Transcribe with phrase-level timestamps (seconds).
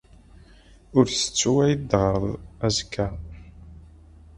[0.97, 3.07] Ur ttettu ad iyi-d-teɣreḍ azekka.